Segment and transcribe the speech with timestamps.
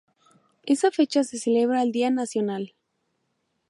[0.63, 2.73] Esa fecha se celebra el Día Nacional.